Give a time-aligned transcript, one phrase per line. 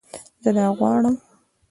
[0.43, 1.15] زه دا غواړم